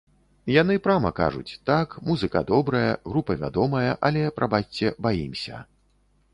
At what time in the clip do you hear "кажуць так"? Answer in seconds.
1.19-1.93